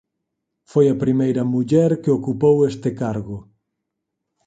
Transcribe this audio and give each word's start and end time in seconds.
Foi 0.71 0.85
a 0.89 0.99
primeira 1.03 1.49
muller 1.53 1.91
que 2.01 2.13
ocupou 2.17 2.55
este 2.71 2.89
cargo. 3.01 3.37